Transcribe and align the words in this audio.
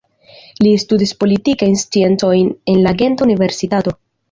Li 0.67 0.71
studis 0.83 1.13
politikajn 1.25 1.77
sciencojn 1.83 2.51
en 2.75 2.83
la 2.89 2.97
Genta 3.05 3.31
Universitato. 3.31 3.97